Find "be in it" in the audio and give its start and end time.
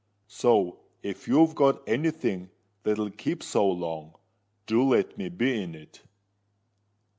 5.29-6.01